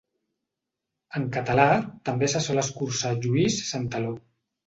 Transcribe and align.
En 1.19 1.27
català, 1.35 1.67
també 2.09 2.29
se 2.35 2.41
sol 2.47 2.61
escurçar 2.63 3.13
a 3.17 3.21
Lluís 3.27 3.59
Santaló. 3.69 4.15